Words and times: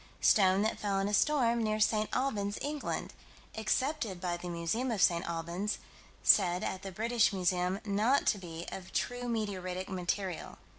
Stone 0.21 0.63
that 0.63 0.79
fell 0.79 0.97
in 0.97 1.07
a 1.07 1.13
storm, 1.13 1.61
near 1.61 1.79
St. 1.79 2.09
Albans, 2.11 2.57
England: 2.59 3.13
accepted 3.55 4.19
by 4.19 4.35
the 4.35 4.49
Museum 4.49 4.89
of 4.89 4.99
St. 4.99 5.23
Albans; 5.27 5.77
said, 6.23 6.63
at 6.63 6.81
the 6.81 6.91
British 6.91 7.31
Museum, 7.31 7.79
not 7.85 8.25
to 8.25 8.39
be 8.39 8.65
of 8.71 8.91
"true 8.93 9.25
meteoritic 9.29 9.89
material." 9.89 10.57